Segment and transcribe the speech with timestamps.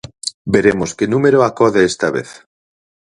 [0.53, 2.29] Veremos que número acode esta vez.